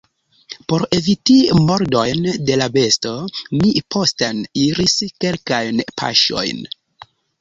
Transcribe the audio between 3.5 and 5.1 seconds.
mi posten iris